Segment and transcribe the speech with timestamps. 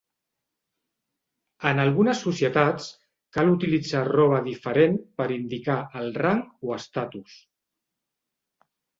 [1.71, 2.87] Ena algunes societats,
[3.37, 7.37] cal utilitzar roba diferent per indicar el rang o estatus.